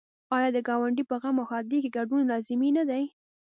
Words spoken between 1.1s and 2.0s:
غم او ښادۍ کې